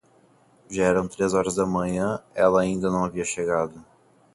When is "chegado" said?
3.23-3.85